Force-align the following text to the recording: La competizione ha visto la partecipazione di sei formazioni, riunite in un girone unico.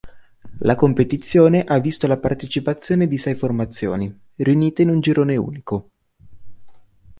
La 0.61 0.73
competizione 0.73 1.61
ha 1.61 1.77
visto 1.77 2.07
la 2.07 2.17
partecipazione 2.17 3.05
di 3.05 3.19
sei 3.19 3.35
formazioni, 3.35 4.11
riunite 4.37 4.81
in 4.81 4.89
un 4.89 4.99
girone 4.99 5.37
unico. 5.37 5.89